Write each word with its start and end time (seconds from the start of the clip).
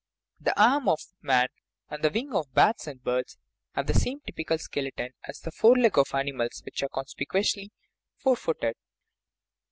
The" 0.39 0.59
arm" 0.59 0.89
of 0.89 0.99
man 1.21 1.49
and 1.87 2.03
the 2.03 2.09
"wing" 2.09 2.33
of 2.33 2.51
bats 2.55 2.87
and 2.87 3.03
birds 3.03 3.37
have 3.75 3.85
the 3.85 3.93
same 3.93 4.19
typical 4.21 4.57
skele 4.57 4.89
ton 4.95 5.11
as 5.25 5.41
the 5.41 5.51
foreleg 5.51 5.95
of 5.95 6.07
the 6.09 6.17
animals 6.17 6.63
which 6.65 6.81
are 6.81 6.89
conspicu 6.89 7.35
ously" 7.41 7.71
four 8.17 8.35
footed." 8.35 8.73